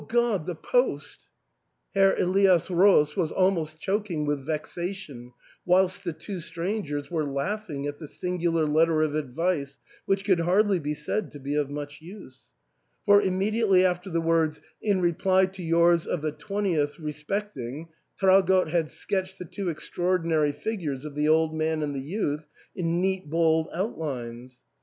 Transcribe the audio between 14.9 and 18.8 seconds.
In reply to yours of the 20th inst. respecting" Traugott